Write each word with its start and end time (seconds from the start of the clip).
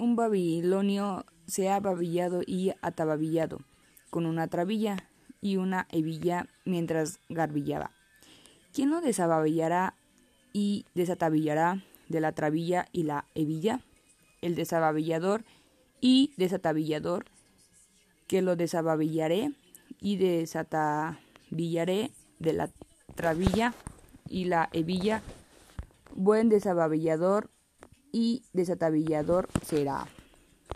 un 0.00 0.16
babilonio 0.16 1.26
se 1.46 1.68
ha 1.68 1.78
babillado 1.78 2.40
y 2.46 2.72
atababillado 2.80 3.58
con 4.08 4.24
una 4.24 4.48
trabilla 4.48 4.96
y 5.42 5.58
una 5.58 5.86
hebilla 5.90 6.48
mientras 6.64 7.20
garbillaba. 7.28 7.90
¿Quién 8.72 8.88
lo 8.90 9.02
desababillará 9.02 9.94
y 10.52 10.86
desatabillará 10.94 11.84
de 12.08 12.20
la 12.20 12.32
trabilla 12.32 12.88
y 12.92 13.02
la 13.02 13.26
hebilla? 13.34 13.80
El 14.40 14.54
desababillador 14.54 15.44
y 16.00 16.32
desatabillador, 16.38 17.26
que 18.26 18.40
lo 18.40 18.56
desababillaré 18.56 19.52
y 20.00 20.16
desatabillaré 20.16 22.10
de 22.38 22.52
la 22.54 22.70
trabilla 23.16 23.74
y 24.28 24.46
la 24.46 24.70
hebilla, 24.72 25.20
buen 26.14 26.48
desababillador 26.48 27.50
y 28.12 28.42
desatabillador 28.52 29.48
será. 29.64 30.06